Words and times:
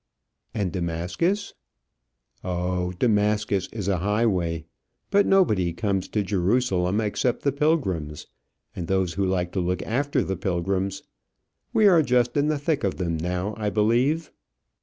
"And 0.55 0.71
Damascus?" 0.71 1.53
"Oh, 2.43 2.91
Damascus 2.93 3.67
is 3.71 3.87
a 3.87 3.97
highway; 3.99 4.65
but 5.11 5.27
nobody 5.27 5.73
comes 5.73 6.07
to 6.07 6.23
Jerusalem 6.23 6.99
except 6.99 7.43
the 7.43 7.51
pilgrims, 7.51 8.25
and 8.75 8.87
those 8.87 9.13
who 9.13 9.23
like 9.23 9.51
to 9.51 9.59
look 9.59 9.83
after 9.83 10.23
the 10.23 10.35
pilgrims. 10.37 11.03
We 11.71 11.87
are 11.87 12.01
just 12.01 12.35
in 12.35 12.47
the 12.47 12.57
thick 12.57 12.83
of 12.83 12.97
them 12.97 13.15
now, 13.15 13.53
I 13.57 13.69
believe." 13.69 14.31